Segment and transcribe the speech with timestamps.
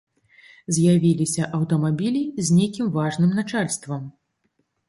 [0.77, 4.01] З'явіліся аўтамабілі з нейкім важным начальствам.